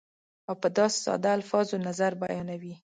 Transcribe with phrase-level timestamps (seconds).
[0.47, 2.75] او په داسې ساده الفاظو نظر بیانوي